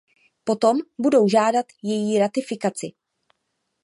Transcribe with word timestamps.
Potom 0.43 0.77
budou 0.99 1.27
žádat 1.27 1.65
její 1.83 2.19
ratifikaci. 2.19 2.91